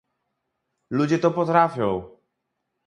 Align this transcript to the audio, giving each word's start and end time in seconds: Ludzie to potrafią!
Ludzie 0.91 1.19
to 1.19 1.31
potrafią! 1.31 2.17